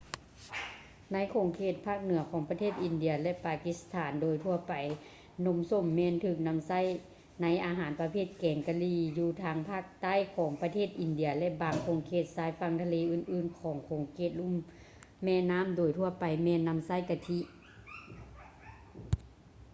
[1.13, 4.73] ໃນຂົງເຂດພາກເໜືອຂອງປະເທດອິນເດຍ ແລະ ປາກິສຖານ ໂດຍທົ່ວໄປ
[5.45, 6.81] ນົມສົ້ມແມ່ນຖືກນຳໃຊ້
[7.41, 14.55] ໃນອາຫານປະເພດແກງກະຫຼີ່ ຢູ່ທາງພາກໃຕ້ຂອງປະເທດອິນເດຍ ແລະ ບາງຂົງເຂດຊາຍຝັ່ງທະເລອື່ນໆຂອງຂົງເຂດລຸ່ມ
[15.23, 17.39] ແມ່ນໍ້າໂດຍທົ່ວໄປແມ່ນນໍາໃຊ້ກະທິ